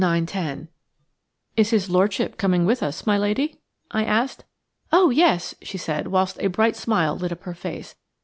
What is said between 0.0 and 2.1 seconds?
10." "Is his